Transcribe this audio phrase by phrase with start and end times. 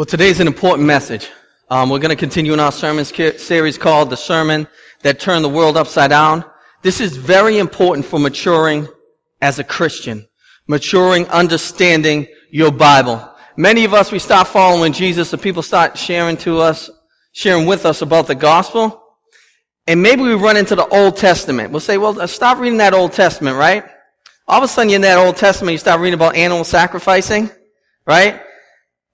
[0.00, 1.28] Well, today's an important message.
[1.68, 4.66] Um, we're going to continue in our sermon series called The Sermon
[5.02, 6.42] That Turned the World Upside Down.
[6.80, 8.88] This is very important for maturing
[9.42, 10.26] as a Christian.
[10.66, 13.30] Maturing, understanding your Bible.
[13.58, 16.88] Many of us, we start following Jesus, and people start sharing to us,
[17.32, 19.04] sharing with us about the gospel.
[19.86, 21.72] And maybe we run into the Old Testament.
[21.72, 23.84] We'll say, well, stop reading that Old Testament, right?
[24.48, 27.50] All of a sudden, you're in that Old Testament, you start reading about animal sacrificing,
[28.06, 28.40] right?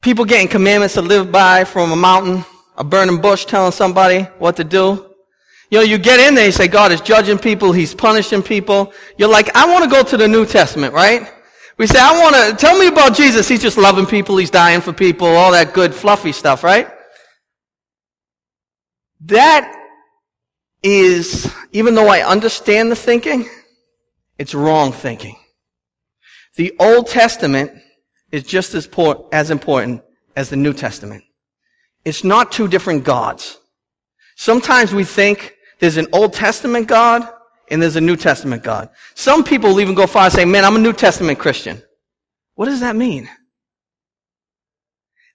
[0.07, 2.45] People getting commandments to live by from a mountain,
[2.77, 5.13] a burning bush telling somebody what to do.
[5.69, 8.93] You know, you get in there, you say, God is judging people, He's punishing people.
[9.19, 11.29] You're like, I want to go to the New Testament, right?
[11.77, 13.49] We say, I want to, tell me about Jesus.
[13.49, 16.89] He's just loving people, He's dying for people, all that good, fluffy stuff, right?
[19.23, 19.89] That
[20.85, 23.49] is, even though I understand the thinking,
[24.39, 25.35] it's wrong thinking.
[26.55, 27.73] The Old Testament
[28.33, 28.89] is just as,
[29.33, 30.03] as important
[30.35, 31.25] as the New Testament.
[32.05, 33.59] It's not two different gods.
[34.37, 37.29] Sometimes we think there's an Old Testament God
[37.71, 38.91] and there's a New Testament God.
[39.15, 41.83] Some people will even go far and say, man, I'm a New Testament Christian.
[42.55, 43.29] What does that mean?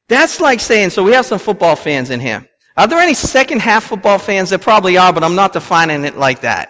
[0.08, 2.48] That's like saying, so we have some football fans in here.
[2.78, 4.50] Are there any second half football fans?
[4.50, 6.70] There probably are, but I'm not defining it like that.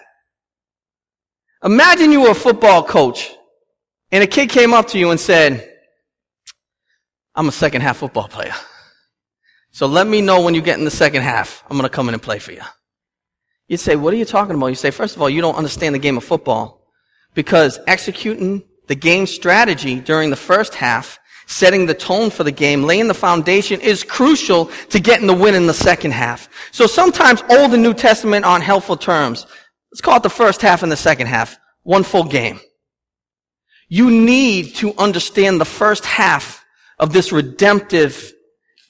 [1.64, 3.32] Imagine you were a football coach
[4.10, 5.71] and a kid came up to you and said,
[7.34, 8.54] I'm a second half football player.
[9.70, 11.64] So let me know when you get in the second half.
[11.68, 12.60] I'm going to come in and play for you.
[13.68, 14.66] You'd say, what are you talking about?
[14.66, 16.86] You say, first of all, you don't understand the game of football
[17.34, 22.82] because executing the game strategy during the first half, setting the tone for the game,
[22.82, 26.50] laying the foundation is crucial to getting the win in the second half.
[26.70, 29.46] So sometimes Old and New Testament on helpful terms.
[29.90, 31.56] Let's call it the first half and the second half.
[31.82, 32.60] One full game.
[33.88, 36.61] You need to understand the first half
[37.02, 38.32] of this redemptive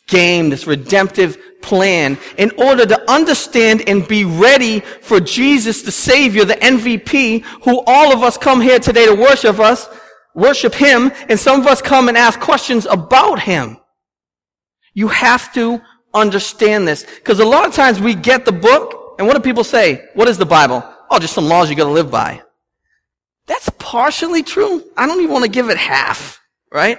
[0.06, 6.44] game, this redemptive plan, in order to understand and be ready for Jesus, the Savior,
[6.44, 9.88] the MVP, who all of us come here today to worship us,
[10.34, 13.78] worship Him, and some of us come and ask questions about Him.
[14.92, 15.80] You have to
[16.12, 17.04] understand this.
[17.04, 20.04] Because a lot of times we get the book, and what do people say?
[20.12, 20.84] What is the Bible?
[21.10, 22.42] Oh, just some laws you gotta live by.
[23.46, 24.84] That's partially true.
[24.98, 26.98] I don't even want to give it half, right?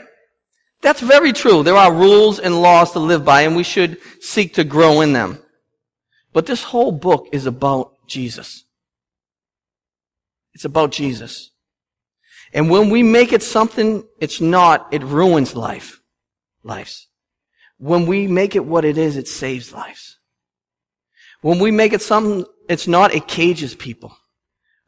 [0.83, 1.63] That's very true.
[1.63, 5.13] There are rules and laws to live by, and we should seek to grow in
[5.13, 5.39] them.
[6.33, 8.65] But this whole book is about Jesus.
[10.53, 11.51] It's about Jesus.
[12.53, 16.01] And when we make it something it's not, it ruins life.
[16.63, 17.07] Lives.
[17.77, 20.19] When we make it what it is, it saves lives.
[21.41, 24.17] When we make it something it's not, it cages people.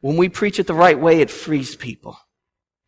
[0.02, 2.18] When we preach it the right way, it frees people.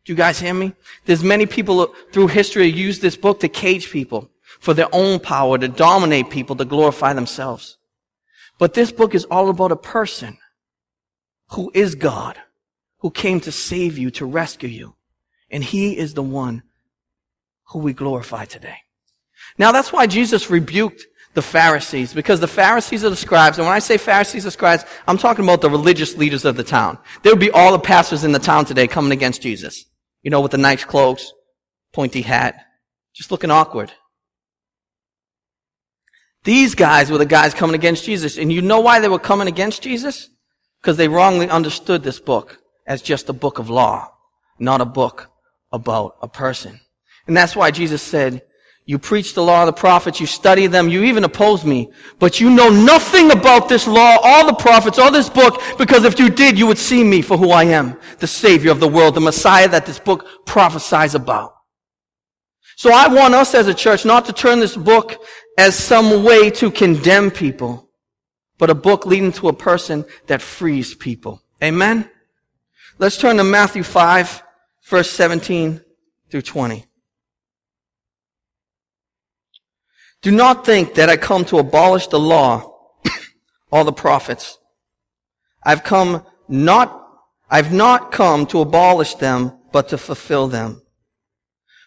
[0.08, 0.72] Do you guys hear me?
[1.04, 5.20] There's many people through history who use this book to cage people for their own
[5.20, 7.76] power, to dominate people, to glorify themselves.
[8.58, 10.38] But this book is all about a person
[11.50, 12.38] who is God,
[13.00, 14.94] who came to save you, to rescue you.
[15.50, 16.62] And he is the one
[17.64, 18.78] who we glorify today.
[19.58, 21.04] Now that's why Jesus rebuked
[21.34, 24.86] the Pharisees, because the Pharisees are the scribes, and when I say Pharisees are scribes,
[25.06, 26.96] I'm talking about the religious leaders of the town.
[27.22, 29.84] There would be all the pastors in the town today coming against Jesus.
[30.28, 31.32] You know, with the nice clothes,
[31.94, 32.54] pointy hat,
[33.14, 33.92] just looking awkward.
[36.44, 38.36] These guys were the guys coming against Jesus.
[38.36, 40.28] And you know why they were coming against Jesus?
[40.82, 44.12] Because they wrongly understood this book as just a book of law,
[44.58, 45.30] not a book
[45.72, 46.78] about a person.
[47.26, 48.42] And that's why Jesus said,
[48.88, 52.40] you preach the law of the prophets, you study them, you even oppose me, but
[52.40, 56.30] you know nothing about this law, all the prophets, all this book, because if you
[56.30, 59.20] did, you would see me for who I am, the Savior of the world, the
[59.20, 61.54] Messiah that this book prophesies about.
[62.76, 65.22] So I want us as a church not to turn this book
[65.58, 67.90] as some way to condemn people,
[68.56, 71.42] but a book leading to a person that frees people.
[71.62, 72.10] Amen?
[72.98, 74.42] Let's turn to Matthew 5,
[74.86, 75.82] verse 17
[76.30, 76.87] through 20.
[80.22, 82.74] Do not think that I come to abolish the law
[83.70, 84.58] or the prophets.
[85.64, 87.06] I've come not,
[87.50, 90.82] I've not come to abolish them, but to fulfill them.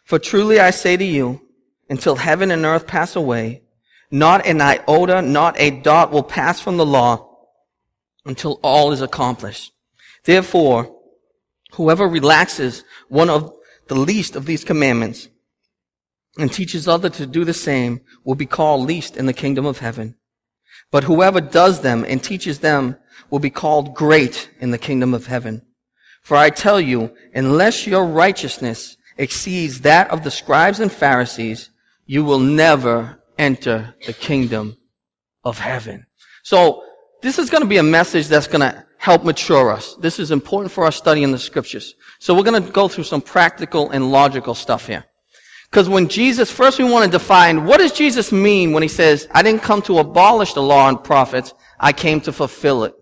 [0.05, 1.41] For truly I say to you,
[1.89, 3.63] until heaven and earth pass away,
[4.11, 7.27] not an iota, not a dot will pass from the law
[8.25, 9.73] until all is accomplished.
[10.23, 10.95] Therefore,
[11.73, 13.51] whoever relaxes one of
[13.87, 15.27] the least of these commandments
[16.37, 19.79] and teaches others to do the same will be called least in the kingdom of
[19.79, 20.15] heaven.
[20.91, 22.97] But whoever does them and teaches them
[23.29, 25.65] will be called great in the kingdom of heaven.
[26.21, 31.69] For I tell you, unless your righteousness exceeds that of the scribes and Pharisees,
[32.05, 34.77] you will never enter the kingdom
[35.43, 36.05] of heaven.
[36.43, 36.83] So
[37.21, 39.95] this is going to be a message that's going to help mature us.
[39.95, 41.95] This is important for our study in the scriptures.
[42.19, 45.05] So we're going to go through some practical and logical stuff here.
[45.71, 49.27] Because when Jesus, first we want to define, what does Jesus mean when he says,
[49.31, 52.93] I didn't come to abolish the law and prophets, I came to fulfill it.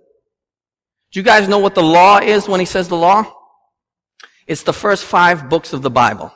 [1.12, 3.26] Do you guys know what the law is when he says the law?
[4.46, 6.32] It's the first five books of the Bible.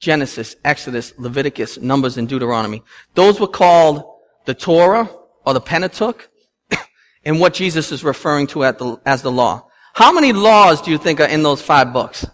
[0.00, 2.82] Genesis, Exodus, Leviticus, Numbers, and Deuteronomy.
[3.14, 4.04] Those were called
[4.44, 5.10] the Torah
[5.46, 6.28] or the Pentateuch
[7.24, 9.66] and what Jesus is referring to as the law.
[9.94, 12.26] How many laws do you think are in those five books?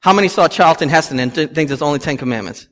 [0.00, 2.68] How many saw Charlton Heston and think there's only Ten Commandments?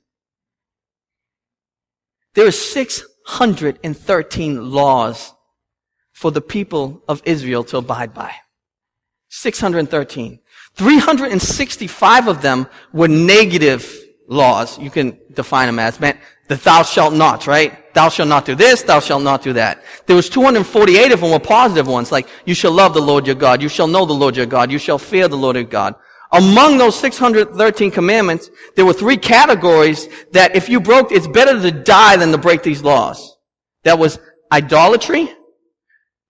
[2.35, 5.33] There are 613 laws
[6.13, 8.33] for the people of Israel to abide by.
[9.29, 10.39] 613.
[10.75, 13.93] 365 of them were negative
[14.29, 14.79] laws.
[14.79, 16.19] You can define them as, man,
[16.49, 17.93] the thou shalt not, right?
[17.95, 19.83] Thou shalt not do this, thou shalt not do that.
[20.07, 23.37] There was 248 of them were positive ones, like, you shall love the Lord your
[23.37, 25.95] God, you shall know the Lord your God, you shall fear the Lord your God.
[26.33, 31.71] Among those 613 commandments, there were three categories that if you broke, it's better to
[31.71, 33.37] die than to break these laws.
[33.85, 34.19] That was
[34.51, 35.31] idolatry.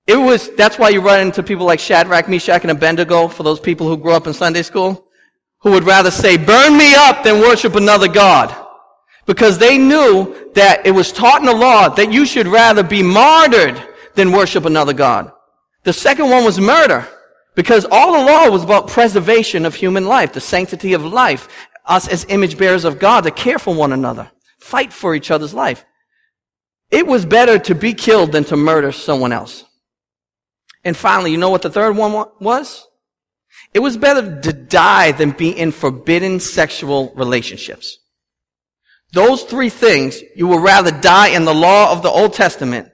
[0.06, 3.58] It was, that's why you run into people like Shadrach, Meshach, and Abednego, for those
[3.58, 5.08] people who grew up in Sunday school,
[5.60, 8.54] who would rather say, burn me up than worship another God.
[9.24, 13.02] Because they knew that it was taught in the law that you should rather be
[13.02, 13.82] martyred
[14.14, 15.32] than worship another God.
[15.82, 17.08] The second one was murder.
[17.56, 21.48] Because all the law was about preservation of human life, the sanctity of life,
[21.86, 24.30] us as image bearers of God to care for one another,
[24.60, 25.84] fight for each other's life.
[26.90, 29.64] It was better to be killed than to murder someone else.
[30.84, 32.86] And finally, you know what the third one was?
[33.72, 37.98] It was better to die than be in forbidden sexual relationships.
[39.12, 42.90] Those three things you would rather die in the law of the Old Testament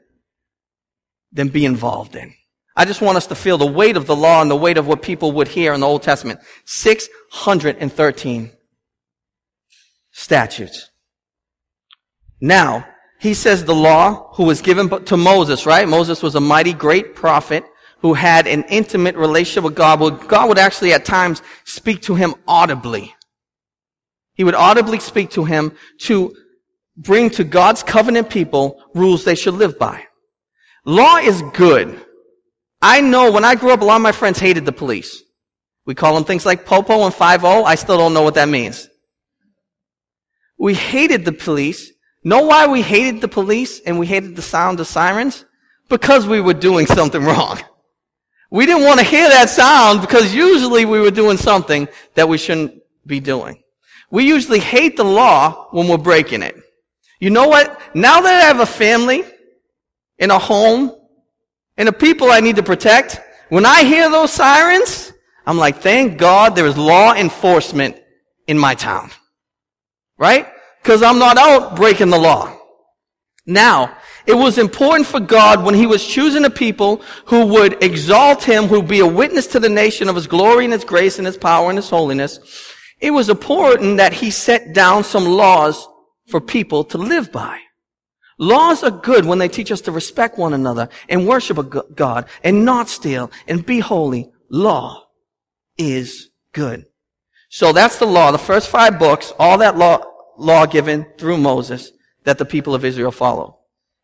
[1.33, 2.35] than be involved in.
[2.75, 4.87] I just want us to feel the weight of the law and the weight of
[4.87, 6.41] what people would hear in the Old Testament.
[6.65, 8.51] 613
[10.11, 10.91] statutes.
[12.41, 12.87] Now,
[13.21, 15.89] he says the law who was given to Moses, right?
[15.89, 17.65] Moses was a mighty great prophet
[18.01, 20.01] who had an intimate relationship with God.
[20.01, 23.15] Well, God would actually at times speak to him audibly.
[24.35, 26.35] He would audibly speak to him to
[26.97, 30.05] bring to God's covenant people rules they should live by.
[30.85, 32.05] Law is good.
[32.83, 35.23] I know when I grew up, a lot of my friends hated the police.
[35.87, 38.89] We call them things like popo and 5 I still don't know what that means.
[40.59, 41.93] We hated the police.
[42.25, 45.45] Know why we hated the police and we hated the sound of sirens?
[45.89, 47.61] Because we were doing something wrong.
[48.51, 52.37] We didn't want to hear that sound because usually we were doing something that we
[52.37, 53.63] shouldn't be doing.
[54.11, 56.55] We usually hate the law when we're breaking it.
[57.19, 57.81] You know what?
[57.95, 59.25] Now that I have a family
[60.19, 60.95] in a home
[61.83, 65.13] and the people I need to protect, when I hear those sirens,
[65.45, 67.97] I'm like, thank God there is law enforcement
[68.47, 69.11] in my town.
[70.17, 70.47] Right?
[70.81, 72.57] Because I'm not out breaking the law.
[73.47, 73.97] Now,
[74.27, 78.69] it was important for God when he was choosing a people who would exalt him,
[78.69, 81.27] who would be a witness to the nation of his glory and his grace and
[81.27, 82.39] his power and his holiness.
[83.01, 85.85] It was important that he set down some laws
[86.29, 87.59] for people to live by.
[88.39, 92.27] Laws are good when they teach us to respect one another and worship a God
[92.43, 94.31] and not steal and be holy.
[94.51, 95.07] Law
[95.79, 96.87] is good.
[97.49, 98.31] So that's the law.
[98.31, 100.03] The first five books, all that law,
[100.39, 101.93] law given through Moses
[102.25, 103.59] that the people of Israel follow.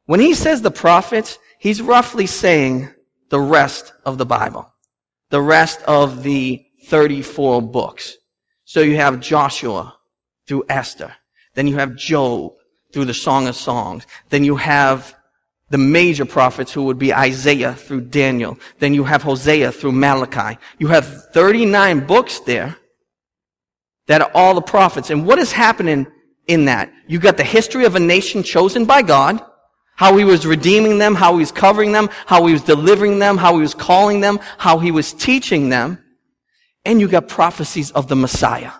[0.04, 2.90] When he says the prophets, he's roughly saying
[3.30, 4.72] the rest of the Bible.
[5.30, 8.16] The rest of the 34 books.
[8.64, 9.96] So you have Joshua
[10.46, 11.14] through Esther.
[11.54, 12.52] Then you have Job
[12.92, 14.06] through the Song of Songs.
[14.30, 15.14] Then you have
[15.70, 18.58] the major prophets who would be Isaiah through Daniel.
[18.78, 20.58] Then you have Hosea through Malachi.
[20.78, 22.76] You have 39 books there
[24.06, 25.10] that are all the prophets.
[25.10, 26.06] And what is happening
[26.46, 26.90] in that?
[27.06, 29.42] You got the history of a nation chosen by God,
[29.96, 33.36] how he was redeeming them, how he was covering them, how he was delivering them,
[33.36, 36.02] how he was calling them, how he was teaching them.
[36.86, 38.72] And you got prophecies of the Messiah.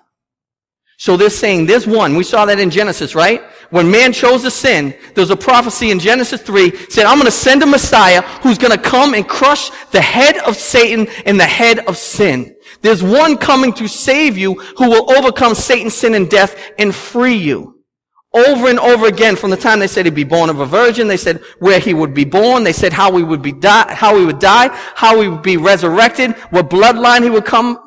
[1.01, 2.17] So they're saying there's one.
[2.17, 3.41] We saw that in Genesis, right?
[3.71, 7.31] When man chose to sin, there's a prophecy in Genesis 3 said, I'm going to
[7.31, 11.45] send a Messiah who's going to come and crush the head of Satan and the
[11.45, 12.57] head of sin.
[12.83, 17.37] There's one coming to save you who will overcome Satan, sin, and death and free
[17.37, 17.85] you.
[18.35, 21.07] Over and over again, from the time they said he'd be born of a virgin,
[21.07, 24.19] they said where he would be born, they said how he would be die, how
[24.19, 27.79] he would die, how he would be resurrected, what bloodline he would come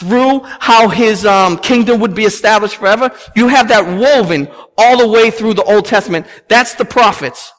[0.00, 3.14] through how his um, kingdom would be established forever.
[3.36, 6.26] You have that woven all the way through the Old Testament.
[6.48, 7.52] That's the prophets.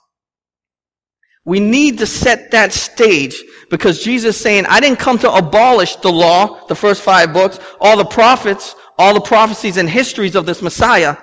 [1.45, 6.12] We need to set that stage because Jesus saying, I didn't come to abolish the
[6.12, 10.62] law, the first five books, all the prophets, all the prophecies and histories of this
[10.62, 11.17] Messiah.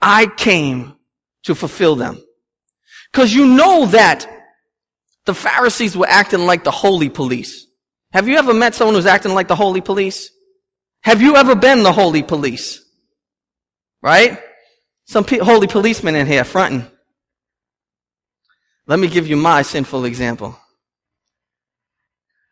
[0.00, 0.96] I came
[1.44, 2.22] to fulfill them.
[3.12, 4.28] Cause you know that
[5.24, 7.66] the Pharisees were acting like the holy police.
[8.12, 10.30] Have you ever met someone who's acting like the holy police?
[11.04, 12.82] Have you ever been the holy police?
[14.00, 14.38] Right?
[15.04, 16.86] Some pe- holy policemen in here fronting.
[18.86, 20.58] Let me give you my sinful example.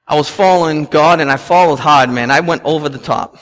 [0.06, 2.30] I was following God and I followed hard, man.
[2.30, 3.38] I went over the top.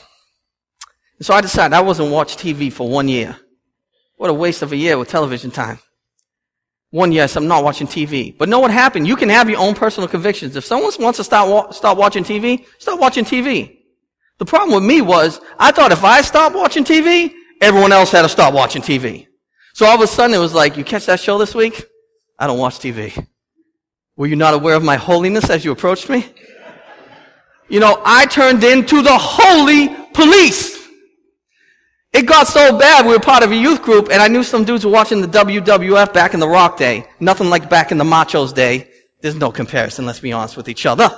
[1.18, 3.36] And so I decided I wasn't watch TV for one year.
[4.16, 5.80] What a waste of a year with television time.
[6.90, 8.36] One, yes, I'm not watching TV.
[8.36, 9.08] But know what happened?
[9.08, 10.54] You can have your own personal convictions.
[10.54, 13.79] If someone wants to start, wa- watching TV, start watching TV.
[14.40, 18.22] The problem with me was, I thought if I stopped watching TV, everyone else had
[18.22, 19.26] to stop watching TV.
[19.74, 21.84] So all of a sudden it was like, you catch that show this week?
[22.38, 23.26] I don't watch TV.
[24.16, 26.24] Were you not aware of my holiness as you approached me?
[27.68, 30.88] You know, I turned into the holy police.
[32.14, 34.64] It got so bad, we were part of a youth group, and I knew some
[34.64, 37.06] dudes were watching the WWF back in the rock day.
[37.20, 38.90] Nothing like back in the machos day.
[39.20, 41.10] There's no comparison, let's be honest with each other.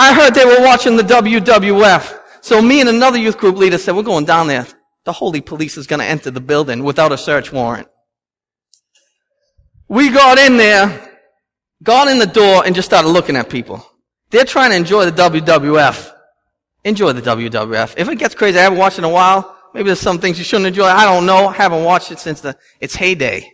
[0.00, 2.20] I heard they were watching the WWF.
[2.40, 4.66] So me and another youth group leader said, we're going down there.
[5.04, 7.86] The holy police is going to enter the building without a search warrant.
[9.88, 11.18] We got in there,
[11.82, 13.86] got in the door and just started looking at people.
[14.30, 16.14] They're trying to enjoy the WWF.
[16.84, 17.92] Enjoy the WWF.
[17.98, 19.54] If it gets crazy, I haven't watched in a while.
[19.74, 20.86] Maybe there's some things you shouldn't enjoy.
[20.86, 21.48] I don't know.
[21.48, 23.52] I haven't watched it since the, its heyday.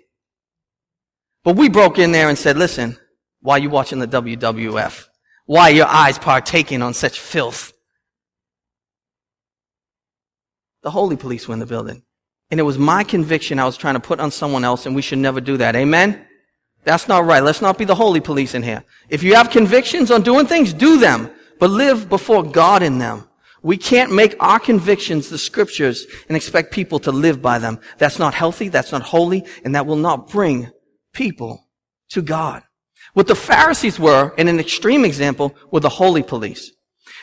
[1.43, 2.97] But we broke in there and said, listen,
[3.41, 5.09] why are you watching the WWF?
[5.47, 7.73] Why your eyes partaking on such filth?
[10.83, 12.03] The holy police were in the building.
[12.51, 15.03] And it was my conviction I was trying to put on someone else, and we
[15.03, 15.75] should never do that.
[15.75, 16.25] Amen?
[16.85, 17.43] That's not right.
[17.43, 18.85] Let's not be the holy police in here.
[19.09, 23.29] If you have convictions on doing things, do them, but live before God in them.
[23.63, 27.81] We can't make our convictions the scriptures and expect people to live by them.
[27.99, 30.71] That's not healthy, that's not holy, and that will not bring
[31.13, 31.69] people
[32.11, 32.63] to God.
[33.17, 36.73] What the Pharisees were, in an extreme example, were the holy police.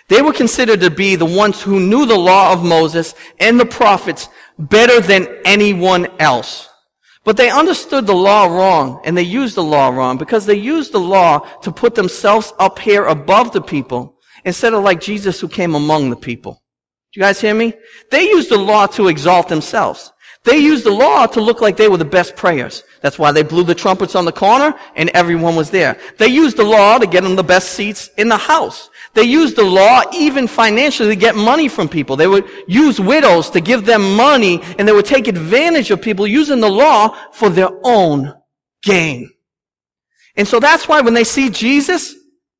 [0.07, 3.67] They were considered to be the ones who knew the law of Moses and the
[3.67, 6.67] prophets better than anyone else.
[7.23, 10.93] But they understood the law wrong and they used the law wrong because they used
[10.93, 15.47] the law to put themselves up here above the people instead of like Jesus who
[15.47, 16.53] came among the people.
[17.13, 17.75] Do you guys hear me?
[18.09, 20.11] They used the law to exalt themselves.
[20.45, 22.83] They used the law to look like they were the best prayers.
[23.01, 25.97] That's why they blew the trumpets on the corner and everyone was there.
[26.17, 28.89] They used the law to get them the best seats in the house.
[29.13, 32.17] They used the law even financially to get money from people.
[32.17, 36.27] They would use widows to give them money and they would take advantage of people
[36.27, 38.33] using the law for their own
[38.81, 39.29] gain.
[40.35, 42.15] And so that's why when they see Jesus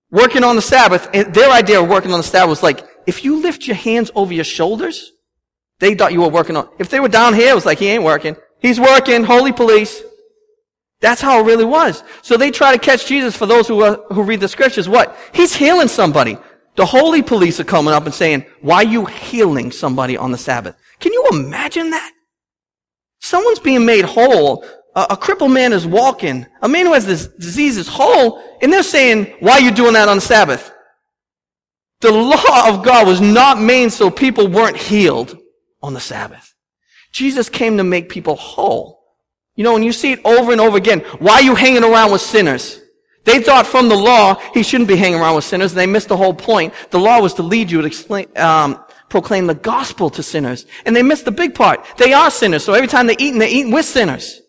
[0.10, 3.26] working on the Sabbath, eh, their idea of working on the Sabbath was like, if
[3.26, 5.12] you lift your hands over your shoulders,
[5.84, 7.88] they thought you were working on, if they were down here, it was like, he
[7.88, 8.38] ain't working.
[8.60, 10.02] He's working, holy police.
[11.02, 12.02] That's how it really was.
[12.22, 14.88] So they try to catch Jesus for those who, uh, who read the scriptures.
[14.88, 15.18] What?
[15.34, 16.38] He's healing somebody.
[16.78, 20.38] The holy police are coming up and saying, why are you healing somebody on the
[20.38, 20.78] Sabbath?
[21.02, 22.14] Can you imagine that?
[23.20, 24.66] Someone's being made whole.
[24.96, 26.46] A, a crippled man is walking.
[26.62, 28.42] A man who has this disease is whole.
[28.62, 30.72] And they're saying, why are you doing that on the Sabbath?
[32.00, 35.38] The law of God was not made so people weren't healed
[35.84, 36.56] on the Sabbath.
[37.12, 39.04] Jesus came to make people whole.
[39.56, 42.12] You know, and you see it over and over again, why are you hanging around
[42.12, 42.80] with sinners?
[43.26, 46.08] They thought from the law he shouldn't be hanging around with sinners, and they missed
[46.08, 46.74] the whole point.
[46.90, 50.96] The law was to lead you to explain, um, proclaim the gospel to sinners, and
[50.96, 51.86] they missed the big part.
[51.98, 54.42] They are sinners, so every time they eat, they're eating with sinners.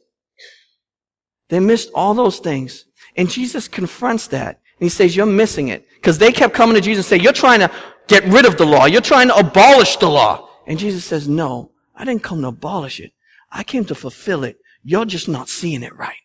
[1.51, 2.87] They missed all those things,
[3.17, 6.81] and Jesus confronts that, and he says, "You're missing it," because they kept coming to
[6.81, 7.71] Jesus and say, "You're trying to
[8.09, 8.87] get rid of the law.
[8.87, 13.01] You're trying to abolish the law." And Jesus says, "No, I didn't come to abolish
[13.01, 13.13] it.
[13.51, 16.19] I came to fulfill it." You're just not seeing it right.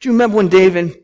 [0.00, 0.96] Do you remember when David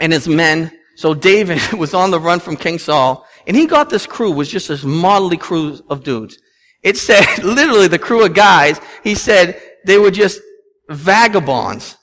[0.00, 3.90] and his men, so David was on the run from King Saul, and he got
[3.90, 6.38] this crew, was just this motley crew of dudes.
[6.82, 10.40] It said, literally the crew of guys, he said they were just
[10.88, 11.96] vagabonds.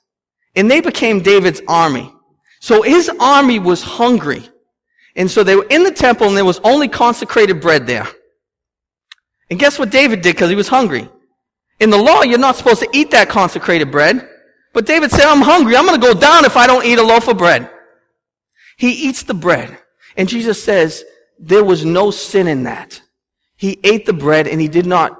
[0.55, 2.13] And they became David's army.
[2.61, 4.47] So his army was hungry.
[5.15, 8.07] And so they were in the temple and there was only consecrated bread there.
[9.49, 11.09] And guess what David did because he was hungry?
[11.79, 14.27] In the law, you're not supposed to eat that consecrated bread.
[14.73, 15.77] But David said, I'm hungry.
[15.77, 17.69] I'm going to go down if I don't eat a loaf of bread.
[18.77, 19.77] He eats the bread.
[20.17, 21.03] And Jesus says
[21.39, 23.01] there was no sin in that.
[23.55, 25.17] He ate the bread and he did not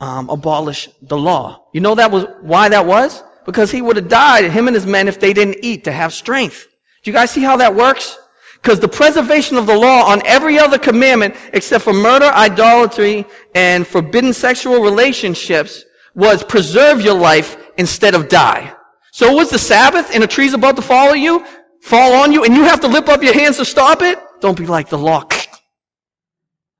[0.00, 1.66] um, abolish the law.
[1.72, 3.22] You know that was why that was?
[3.44, 6.12] Because he would have died, him and his men, if they didn't eat to have
[6.12, 6.66] strength.
[7.02, 8.18] Do you guys see how that works?
[8.62, 13.24] Because the preservation of the law on every other commandment, except for murder, idolatry,
[13.54, 18.74] and forbidden sexual relationships, was preserve your life instead of die.
[19.12, 21.44] So was the Sabbath and a tree's about to follow you,
[21.80, 24.18] fall on you, and you have to lift up your hands to stop it?
[24.40, 25.24] Don't be like the law.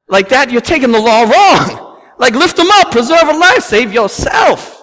[0.09, 1.99] Like that, you're taking the law wrong.
[2.19, 4.80] Like lift them up, preserve a life, save yourself.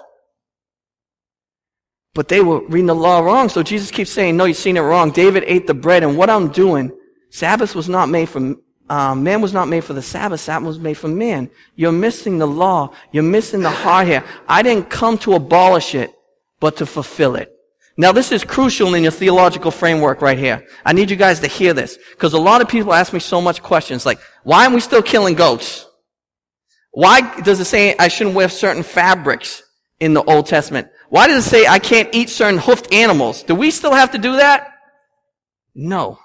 [2.18, 3.48] But they were reading the law wrong.
[3.48, 5.12] So Jesus keeps saying, no, you've seen it wrong.
[5.12, 6.92] David ate the bread and what I'm doing,
[7.30, 8.56] Sabbath was not made for,
[8.90, 10.40] uh, man was not made for the Sabbath.
[10.40, 11.48] Sabbath was made for man.
[11.76, 12.92] You're missing the law.
[13.12, 14.24] You're missing the heart here.
[14.50, 16.12] I didn't come to abolish it,
[16.60, 17.54] but to fulfill it.
[17.98, 20.66] Now this is crucial in your theological framework right here.
[20.84, 22.00] I need you guys to hear this.
[22.10, 25.04] Because a lot of people ask me so much questions like, why are we still
[25.04, 25.86] killing goats?
[26.90, 29.62] Why does it say I shouldn't wear certain fabrics
[30.00, 30.88] in the Old Testament?
[31.10, 33.44] Why does it say I can't eat certain hoofed animals?
[33.44, 34.74] Do we still have to do that?
[35.74, 36.20] No.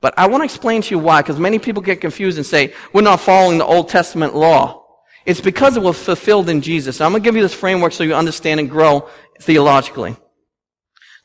[0.00, 2.74] But I want to explain to you why, because many people get confused and say,
[2.92, 4.84] we're not following the Old Testament law.
[5.24, 7.00] It's because it was fulfilled in Jesus.
[7.00, 9.08] I'm going to give you this framework so you understand and grow
[9.40, 10.16] theologically.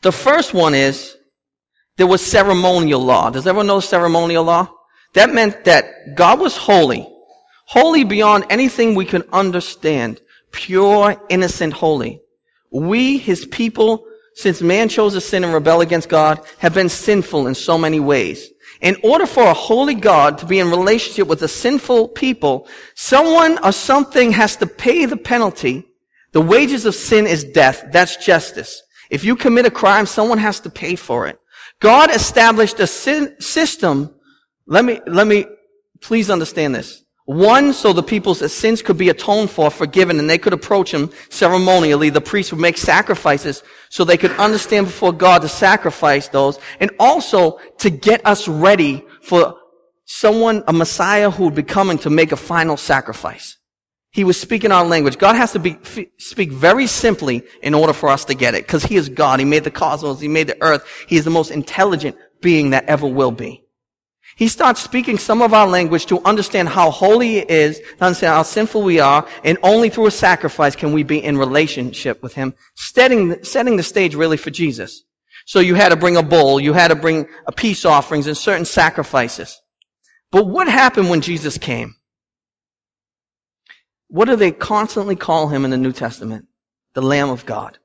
[0.02, 1.16] The first one is,
[1.98, 3.30] there was ceremonial law.
[3.30, 4.70] Does everyone know ceremonial law?
[5.14, 7.08] That meant that God was holy.
[7.68, 10.20] Holy beyond anything we can understand.
[10.52, 12.21] Pure, innocent, holy.
[12.72, 17.48] We, his people, since man chose to sin and rebel against God, have been sinful
[17.48, 18.50] in so many ways.
[18.82, 23.64] In order for a holy God to be in relationship with a sinful people, someone
[23.64, 25.86] or something has to pay the penalty.
[26.32, 27.84] The wages of sin is death.
[27.92, 28.82] That's justice.
[29.10, 31.38] If you commit a crime, someone has to pay for it.
[31.80, 34.16] God established a system.
[34.66, 35.46] Let me, let me,
[36.00, 37.01] please understand this.
[37.26, 41.12] One, so the people's sins could be atoned for, forgiven, and they could approach him
[41.30, 42.10] ceremonially.
[42.10, 46.60] The priest would make sacrifices so they could understand before God to sacrifice those.
[46.80, 49.56] And also to get us ready for
[50.06, 53.58] someone, a Messiah who would be coming to make a final sacrifice.
[54.12, 55.18] He was speaking our language.
[55.18, 58.66] God has to be, f- speak very simply in order for us to get it.
[58.66, 59.40] Because He is God.
[59.40, 60.20] He made the cosmos.
[60.20, 60.86] He made the earth.
[61.08, 63.64] He is the most intelligent being that ever will be.
[64.36, 68.34] He starts speaking some of our language to understand how holy He is, to understand
[68.34, 72.36] how sinful we are, and only through a sacrifice can we be in relationship with
[72.36, 75.04] Him, setting, setting the stage really for Jesus.
[75.46, 78.38] So you had to bring a bull, you had to bring a peace offerings and
[78.38, 79.60] certain sacrifices.
[80.32, 81.96] But what happened when Jesus came?
[84.08, 86.46] What do they constantly call him in the New Testament?
[86.94, 87.80] The Lamb of God.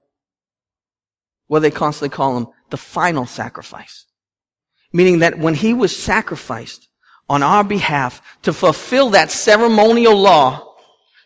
[1.46, 2.46] What do they constantly call him?
[2.70, 4.06] The final sacrifice.
[4.96, 6.88] Meaning that when he was sacrificed
[7.28, 10.74] on our behalf to fulfill that ceremonial law,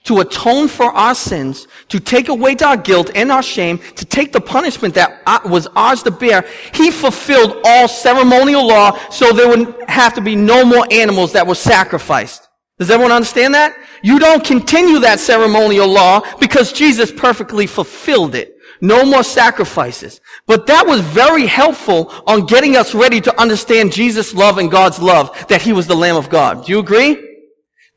[0.03, 4.33] to atone for our sins, to take away our guilt and our shame, to take
[4.33, 9.73] the punishment that was ours to bear, he fulfilled all ceremonial law so there would
[9.89, 12.49] have to be no more animals that were sacrificed.
[12.81, 13.77] Does everyone understand that?
[14.03, 18.57] You don't continue that ceremonial law because Jesus perfectly fulfilled it.
[18.81, 20.21] No more sacrifices.
[20.47, 25.01] But that was very helpful on getting us ready to understand Jesus' love and God's
[25.01, 26.65] love, that He was the Lamb of God.
[26.65, 27.29] Do you agree?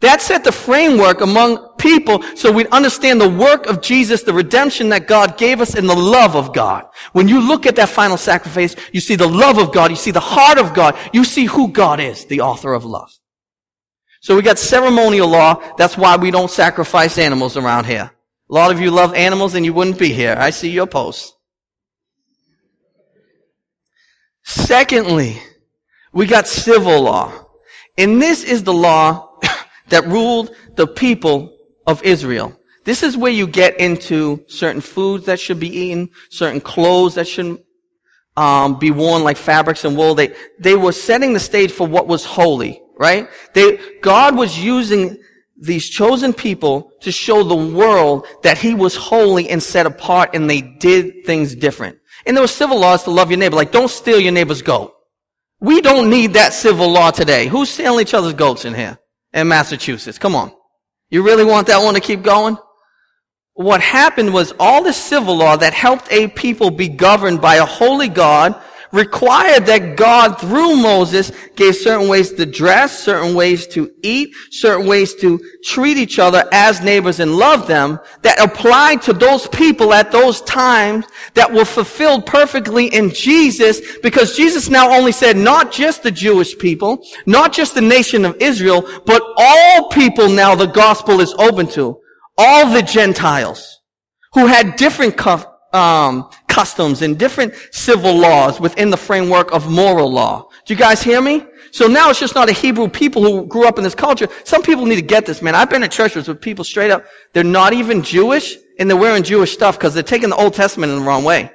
[0.01, 4.89] That set the framework among people so we'd understand the work of Jesus, the redemption
[4.89, 6.85] that God gave us, and the love of God.
[7.13, 10.11] When you look at that final sacrifice, you see the love of God, you see
[10.11, 13.17] the heart of God, you see who God is, the author of love.
[14.19, 15.61] So we got ceremonial law.
[15.77, 18.11] That's why we don't sacrifice animals around here.
[18.53, 20.35] A lot of you love animals and you wouldn't be here.
[20.37, 21.33] I see your posts.
[24.43, 25.41] Secondly,
[26.11, 27.33] we got civil law.
[27.97, 29.39] And this is the law
[29.87, 32.55] that ruled the people of Israel.
[32.85, 37.27] This is where you get into certain foods that should be eaten, certain clothes that
[37.27, 37.57] should
[38.37, 40.13] um, be worn like fabrics and wool.
[40.13, 43.27] They, they were setting the stage for what was holy right?
[43.53, 45.21] They, God was using
[45.63, 50.49] these chosen people to show the world that he was holy and set apart and
[50.49, 51.97] they did things different.
[52.25, 54.93] And there were civil laws to love your neighbor, like don't steal your neighbor's goat.
[55.59, 57.47] We don't need that civil law today.
[57.47, 58.99] Who's stealing each other's goats in here?
[59.33, 60.17] In Massachusetts.
[60.17, 60.51] Come on.
[61.09, 62.57] You really want that one to keep going?
[63.53, 67.65] What happened was all the civil law that helped a people be governed by a
[67.65, 68.61] holy God
[68.93, 74.87] required that God, through Moses, gave certain ways to dress, certain ways to eat, certain
[74.87, 79.93] ways to treat each other as neighbors and love them, that applied to those people
[79.93, 85.71] at those times that were fulfilled perfectly in Jesus, because Jesus now only said not
[85.71, 90.67] just the Jewish people, not just the nation of Israel, but all people now the
[90.67, 91.99] gospel is open to.
[92.37, 93.81] All the Gentiles
[94.33, 95.15] who had different
[95.73, 100.47] um, customs and different civil laws within the framework of moral law.
[100.65, 101.43] Do you guys hear me?
[101.71, 104.27] So now it's just not a Hebrew people who grew up in this culture.
[104.43, 105.55] Some people need to get this, man.
[105.55, 109.23] I've been at churches with people straight up, they're not even Jewish and they're wearing
[109.23, 111.49] Jewish stuff because they're taking the Old Testament in the wrong way.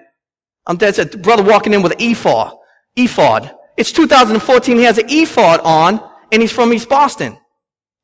[0.67, 1.23] I'm dead set.
[1.23, 2.57] Brother walking in with an ephod.
[2.97, 3.55] Ephod.
[3.77, 4.77] It's 2014.
[4.77, 7.39] He has an ephod on and he's from East Boston.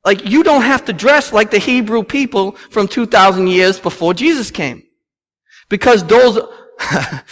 [0.04, 4.52] Like you don't have to dress like the Hebrew people from 2000 years before Jesus
[4.52, 4.84] came.
[5.68, 6.38] Because those,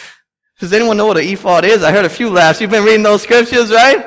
[0.60, 1.82] does anyone know what an ephod is?
[1.82, 2.60] I heard a few laughs.
[2.60, 4.06] You've been reading those scriptures, right?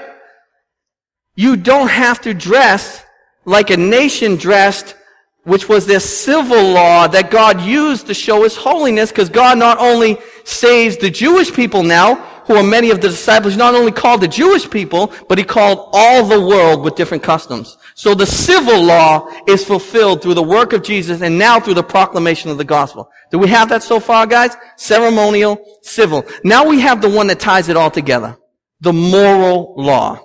[1.35, 3.03] You don't have to dress
[3.45, 4.95] like a nation dressed,
[5.43, 9.77] which was their civil law that God used to show his holiness, because God not
[9.77, 14.21] only saves the Jewish people now, who are many of the disciples, not only called
[14.21, 17.77] the Jewish people, but he called all the world with different customs.
[17.95, 21.83] So the civil law is fulfilled through the work of Jesus and now through the
[21.83, 23.09] proclamation of the gospel.
[23.31, 24.55] Do we have that so far, guys?
[24.77, 26.25] Ceremonial, civil.
[26.43, 28.37] Now we have the one that ties it all together.
[28.81, 30.19] The moral law.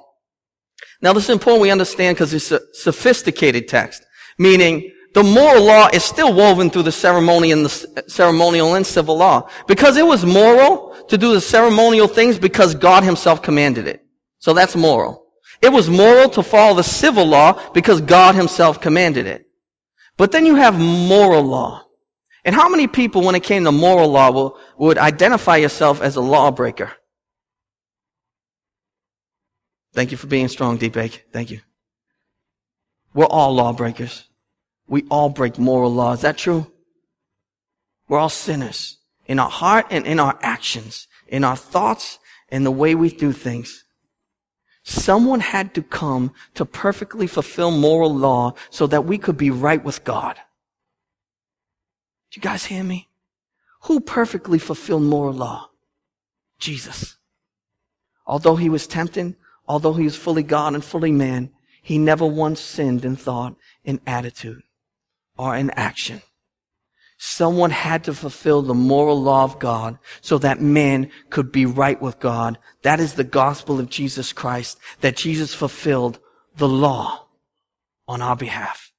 [1.02, 4.04] Now this is important we understand because it's a sophisticated text.
[4.38, 9.16] Meaning, the moral law is still woven through the ceremony and the ceremonial and civil
[9.16, 9.48] law.
[9.66, 14.04] Because it was moral to do the ceremonial things because God himself commanded it.
[14.38, 15.26] So that's moral.
[15.60, 19.46] It was moral to follow the civil law because God himself commanded it.
[20.16, 21.84] But then you have moral law.
[22.44, 26.16] And how many people, when it came to moral law, will, would identify yourself as
[26.16, 26.92] a lawbreaker?
[29.92, 31.60] Thank you for being strong, Deep Thank you.
[33.12, 34.29] We're all lawbreakers.
[34.90, 36.12] We all break moral law.
[36.12, 36.66] Is that true?
[38.08, 42.72] We're all sinners in our heart and in our actions, in our thoughts and the
[42.72, 43.84] way we do things.
[44.82, 49.82] Someone had to come to perfectly fulfill moral law so that we could be right
[49.82, 50.34] with God.
[52.32, 53.08] Do you guys hear me?
[53.82, 55.70] Who perfectly fulfilled moral law?
[56.58, 57.16] Jesus.
[58.26, 59.36] Although he was tempted,
[59.68, 61.50] although he was fully God and fully man,
[61.80, 64.64] he never once sinned in thought, in attitude
[65.40, 66.20] or in action.
[67.16, 72.00] Someone had to fulfill the moral law of God so that man could be right
[72.00, 72.58] with God.
[72.82, 76.18] That is the gospel of Jesus Christ, that Jesus fulfilled
[76.56, 77.26] the law
[78.06, 78.92] on our behalf.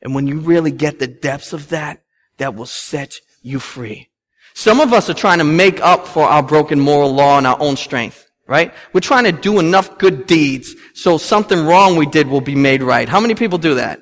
[0.00, 2.02] And when you really get the depths of that,
[2.38, 4.08] that will set you free.
[4.54, 7.60] Some of us are trying to make up for our broken moral law in our
[7.60, 8.72] own strength, right?
[8.94, 12.82] We're trying to do enough good deeds so something wrong we did will be made
[12.82, 13.08] right.
[13.08, 14.00] How many people do that?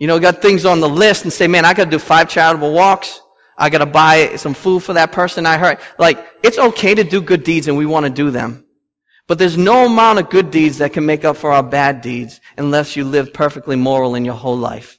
[0.00, 2.72] You know, got things on the list and say, man, I gotta do five charitable
[2.72, 3.20] walks.
[3.56, 5.78] I gotta buy some food for that person I hurt.
[5.98, 8.64] Like, it's okay to do good deeds and we want to do them.
[9.28, 12.40] But there's no amount of good deeds that can make up for our bad deeds
[12.56, 14.98] unless you live perfectly moral in your whole life.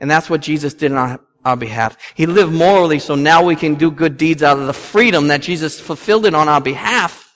[0.00, 1.98] And that's what Jesus did on our, our behalf.
[2.14, 5.42] He lived morally so now we can do good deeds out of the freedom that
[5.42, 7.30] Jesus fulfilled it on our behalf.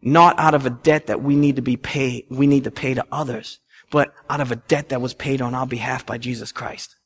[0.00, 2.94] Not out of a debt that we need to be paid, we need to pay
[2.94, 3.60] to others
[3.90, 6.96] but out of a debt that was paid on our behalf by Jesus Christ.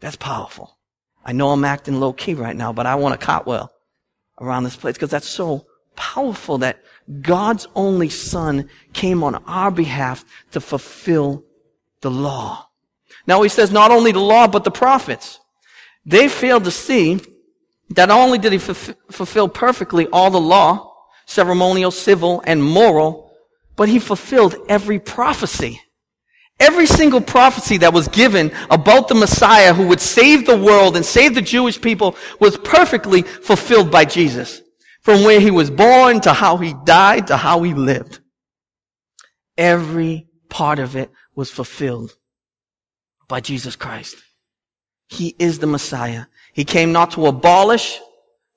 [0.00, 0.78] That's powerful.
[1.24, 3.72] I know I'm acting low key right now, but I want to cotwell
[4.40, 5.66] around this place because that's so
[5.96, 6.82] powerful that
[7.22, 11.44] God's only son came on our behalf to fulfill
[12.02, 12.68] the law.
[13.26, 15.40] Now he says not only the law, but the prophets.
[16.04, 17.20] They failed to see
[17.90, 20.94] that not only did he fulfill perfectly all the law,
[21.26, 23.25] ceremonial, civil, and moral,
[23.76, 25.80] but he fulfilled every prophecy.
[26.58, 31.04] Every single prophecy that was given about the Messiah who would save the world and
[31.04, 34.62] save the Jewish people was perfectly fulfilled by Jesus.
[35.02, 38.20] From where he was born to how he died to how he lived.
[39.56, 42.16] Every part of it was fulfilled
[43.28, 44.16] by Jesus Christ.
[45.08, 46.24] He is the Messiah.
[46.54, 48.00] He came not to abolish,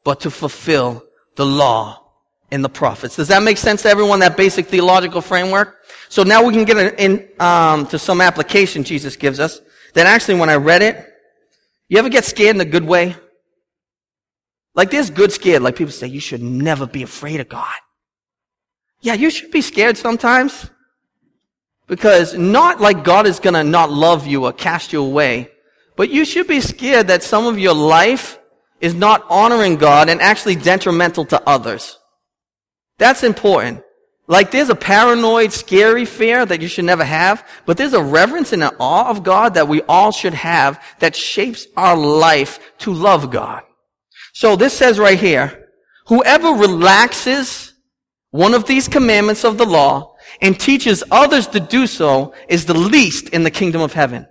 [0.03, 1.03] but to fulfill
[1.35, 2.08] the law
[2.51, 3.15] in the prophets.
[3.15, 5.77] Does that make sense to everyone, that basic theological framework?
[6.09, 9.61] So now we can get in, um, to some application Jesus gives us.
[9.93, 11.05] That actually, when I read it,
[11.87, 13.15] you ever get scared in a good way?
[14.75, 15.61] Like there's good scared.
[15.61, 17.75] Like people say, you should never be afraid of God.
[19.01, 20.69] Yeah, you should be scared sometimes.
[21.87, 25.49] Because not like God is gonna not love you or cast you away,
[25.95, 28.39] but you should be scared that some of your life
[28.79, 31.98] is not honoring God and actually detrimental to others.
[32.99, 33.81] That's important.
[34.27, 38.53] Like there's a paranoid, scary fear that you should never have, but there's a reverence
[38.53, 42.93] and an awe of God that we all should have that shapes our life to
[42.93, 43.63] love God.
[44.33, 45.69] So this says right here,
[46.05, 47.73] whoever relaxes
[48.29, 52.77] one of these commandments of the law and teaches others to do so is the
[52.77, 54.27] least in the kingdom of heaven.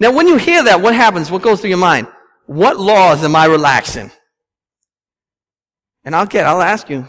[0.00, 1.30] Now when you hear that, what happens?
[1.30, 2.08] What goes through your mind?
[2.46, 4.10] What laws am I relaxing?
[6.02, 7.06] And I'll get, I'll ask you,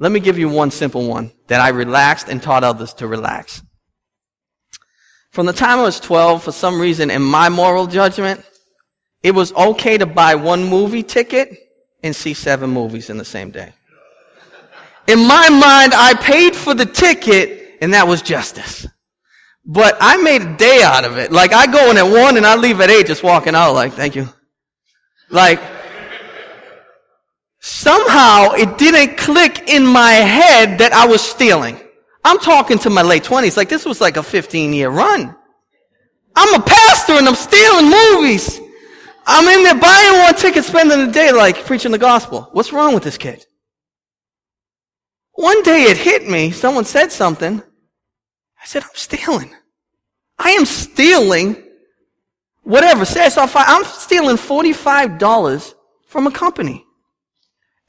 [0.00, 3.62] let me give you one simple one that I relaxed and taught others to relax.
[5.30, 8.42] From the time I was 12, for some reason, in my moral judgment,
[9.22, 11.54] it was okay to buy one movie ticket
[12.02, 13.74] and see seven movies in the same day.
[15.06, 18.86] In my mind, I paid for the ticket and that was justice.
[19.66, 21.30] But I made a day out of it.
[21.30, 23.92] Like I go in at one and I leave at eight just walking out like,
[23.92, 24.28] thank you.
[25.28, 25.60] Like,
[27.60, 31.78] somehow it didn't click in my head that I was stealing.
[32.24, 33.56] I'm talking to my late twenties.
[33.56, 35.34] Like this was like a 15 year run.
[36.36, 38.60] I'm a pastor and I'm stealing movies.
[39.26, 42.48] I'm in there buying one ticket, spending the day like preaching the gospel.
[42.52, 43.46] What's wrong with this kid?
[45.34, 46.50] One day it hit me.
[46.50, 47.62] Someone said something.
[48.60, 49.54] I said, I'm stealing.
[50.38, 51.62] I am stealing
[52.62, 53.04] whatever.
[53.04, 53.50] Say five.
[53.54, 55.74] I'm stealing $45
[56.06, 56.84] from a company.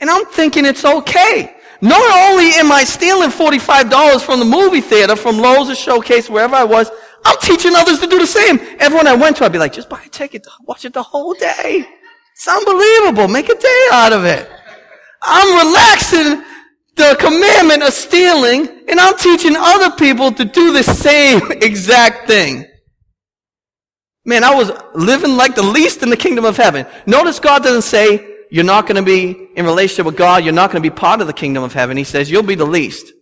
[0.01, 1.55] And I'm thinking it's okay.
[1.81, 6.55] Not only am I stealing $45 from the movie theater, from Loews or Showcase, wherever
[6.55, 6.91] I was,
[7.23, 8.59] I'm teaching others to do the same.
[8.79, 11.33] Everyone I went to, I'd be like, just buy a ticket, watch it the whole
[11.33, 11.87] day.
[12.33, 13.27] It's unbelievable.
[13.27, 14.49] Make a day out of it.
[15.21, 16.43] I'm relaxing
[16.95, 22.65] the commandment of stealing, and I'm teaching other people to do the same exact thing.
[24.25, 26.85] Man, I was living like the least in the kingdom of heaven.
[27.07, 30.43] Notice God doesn't say, you're not going to be in relationship with God.
[30.43, 31.95] You're not going to be part of the kingdom of heaven.
[31.95, 33.13] He says you'll be the least.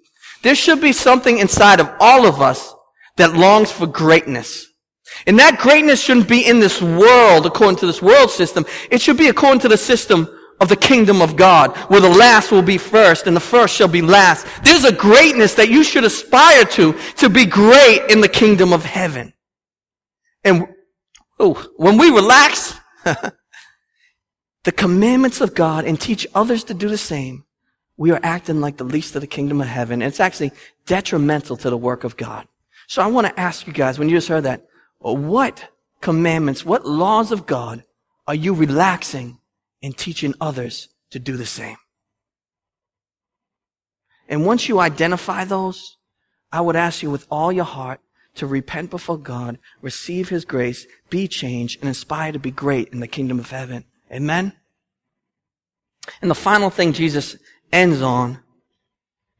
[0.41, 2.73] There should be something inside of all of us
[3.17, 4.65] that longs for greatness.
[5.27, 8.65] And that greatness shouldn't be in this world according to this world system.
[8.89, 10.27] It should be according to the system
[10.59, 13.87] of the kingdom of God, where the last will be first and the first shall
[13.87, 14.47] be last.
[14.63, 18.83] There's a greatness that you should aspire to, to be great in the kingdom of
[18.83, 19.33] heaven.
[20.43, 20.67] And
[21.39, 22.79] oh, when we relax,
[24.69, 27.43] the commandments of God and teach others to do the same,
[27.97, 30.03] we are acting like the least of the kingdom of heaven.
[30.03, 30.51] And it's actually
[30.85, 32.47] detrimental to the work of God.
[32.87, 34.67] So I want to ask you guys, when you just heard that,
[34.99, 35.69] what
[36.01, 37.83] commandments, what laws of God
[38.27, 39.39] are you relaxing
[39.81, 41.77] and teaching others to do the same?
[44.27, 45.97] And once you identify those,
[46.51, 48.01] I would ask you with all your heart
[48.35, 52.99] to repent before God, receive His grace, be changed, and aspire to be great in
[52.99, 53.85] the kingdom of heaven.
[54.11, 54.53] Amen?
[56.21, 57.37] And the final thing Jesus
[57.71, 58.39] ends on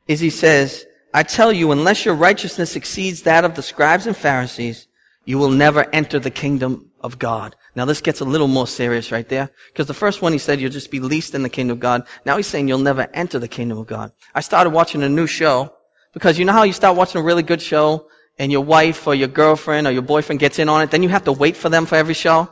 [0.08, 4.15] is he says, I tell you, unless your righteousness exceeds that of the scribes and
[4.15, 4.88] Pharisees,
[5.26, 7.56] you will never enter the kingdom of God.
[7.76, 9.50] Now this gets a little more serious right there.
[9.67, 12.06] Because the first one he said you'll just be least in the kingdom of God.
[12.26, 14.12] Now he's saying you'll never enter the kingdom of God.
[14.36, 15.74] I started watching a new show
[16.13, 19.15] because you know how you start watching a really good show and your wife or
[19.15, 21.69] your girlfriend or your boyfriend gets in on it, then you have to wait for
[21.69, 22.50] them for every show?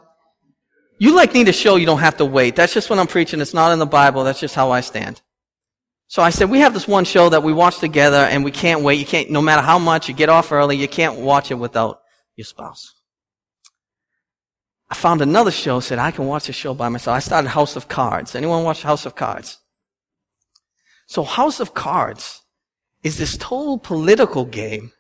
[1.00, 2.56] You like need to show you don't have to wait.
[2.56, 3.40] That's just what I'm preaching.
[3.40, 4.24] It's not in the Bible.
[4.24, 5.22] That's just how I stand.
[6.08, 8.82] So I said, we have this one show that we watch together and we can't
[8.82, 9.00] wait.
[9.00, 12.02] You can't, no matter how much you get off early, you can't watch it without
[12.36, 12.94] your spouse.
[14.90, 17.16] I found another show, said I can watch a show by myself.
[17.16, 18.36] I started House of Cards.
[18.36, 19.60] Anyone watch House of Cards?
[21.08, 22.42] So House of Cards
[23.04, 24.94] is this total political game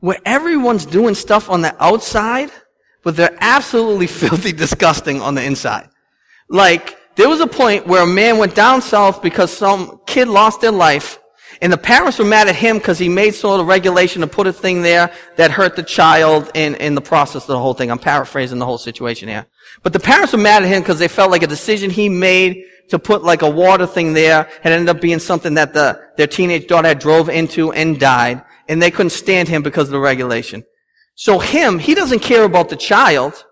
[0.00, 2.50] where everyone's doing stuff on the outside
[3.02, 5.88] but they're absolutely filthy disgusting on the inside.
[6.48, 10.60] Like, there was a point where a man went down south because some kid lost
[10.60, 11.18] their life,
[11.60, 14.46] and the parents were mad at him because he made sort of regulation to put
[14.46, 17.90] a thing there that hurt the child in, in the process of the whole thing.
[17.90, 19.46] I'm paraphrasing the whole situation here.
[19.82, 22.64] But the parents were mad at him because they felt like a decision he made
[22.90, 26.26] to put like a water thing there had ended up being something that the, their
[26.26, 29.98] teenage daughter had drove into and died, and they couldn't stand him because of the
[29.98, 30.64] regulation.
[31.18, 33.44] So him, he doesn't care about the child.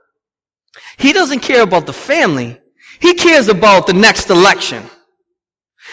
[0.98, 2.60] He doesn't care about the family.
[3.00, 4.84] He cares about the next election.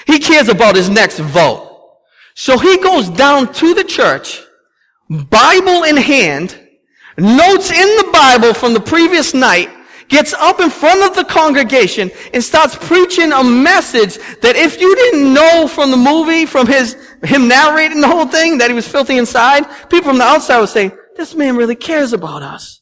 [0.06, 1.98] He cares about his next vote.
[2.36, 4.40] So he goes down to the church,
[5.10, 6.60] Bible in hand,
[7.18, 9.72] notes in the Bible from the previous night,
[10.10, 14.96] gets up in front of the congregation and starts preaching a message that if you
[14.96, 18.88] didn't know from the movie, from his, him narrating the whole thing, that he was
[18.88, 22.82] filthy inside, people from the outside would say, this man really cares about us.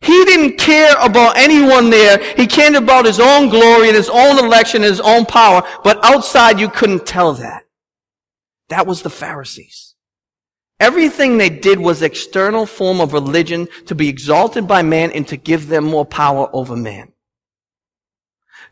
[0.00, 2.18] He didn't care about anyone there.
[2.34, 5.62] He cared about his own glory and his own election and his own power.
[5.82, 7.64] But outside, you couldn't tell that.
[8.68, 9.94] That was the Pharisees.
[10.78, 15.36] Everything they did was external form of religion to be exalted by man and to
[15.36, 17.12] give them more power over man.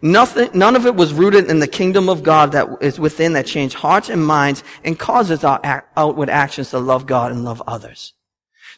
[0.03, 3.47] Nothing, none of it was rooted in the kingdom of God that is within that
[3.47, 8.14] change hearts and minds and causes our outward actions to love God and love others.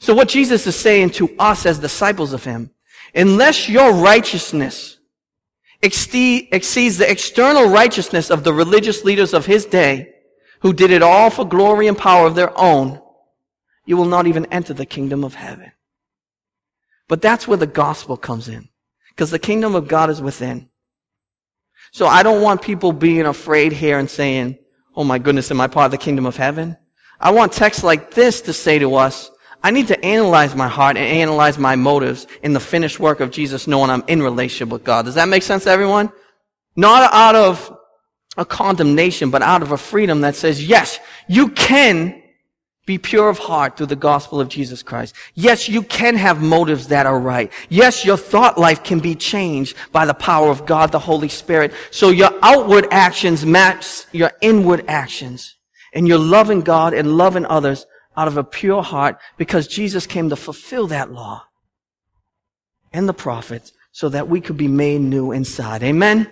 [0.00, 2.70] So what Jesus is saying to us as disciples of Him,
[3.14, 4.98] unless your righteousness
[5.82, 10.12] exceeds the external righteousness of the religious leaders of His day,
[10.60, 13.00] who did it all for glory and power of their own,
[13.84, 15.72] you will not even enter the kingdom of heaven.
[17.08, 18.68] But that's where the gospel comes in.
[19.10, 20.68] Because the kingdom of God is within.
[21.92, 24.58] So I don't want people being afraid here and saying,
[24.94, 26.76] oh my goodness, am I part of the kingdom of heaven?
[27.20, 29.30] I want texts like this to say to us,
[29.66, 33.32] I need to analyze my heart and analyze my motives in the finished work of
[33.32, 35.06] Jesus, knowing I'm in relationship with God.
[35.06, 36.12] Does that make sense to everyone?
[36.76, 37.76] Not out of
[38.36, 42.22] a condemnation, but out of a freedom that says, yes, you can
[42.86, 45.16] be pure of heart through the gospel of Jesus Christ.
[45.34, 47.52] Yes, you can have motives that are right.
[47.68, 51.72] Yes, your thought life can be changed by the power of God, the Holy Spirit.
[51.90, 55.56] So your outward actions match your inward actions.
[55.92, 57.84] And you're loving God and loving others
[58.16, 61.44] out of a pure heart because Jesus came to fulfill that law
[62.92, 65.82] and the prophets so that we could be made new inside.
[65.82, 66.30] Amen.